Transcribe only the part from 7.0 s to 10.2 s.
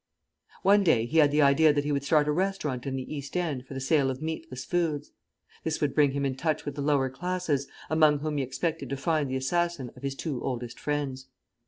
classes, among whom he expected to find the assassin of his